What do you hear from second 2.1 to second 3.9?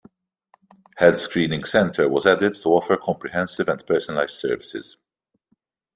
added to offer comprehensive and